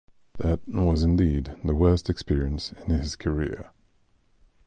That 0.39 0.67
was 0.67 1.03
indeed 1.03 1.55
the 1.63 1.75
worst 1.75 2.09
experience 2.09 2.71
in 2.71 2.89
his 2.89 3.15
career. 3.15 3.69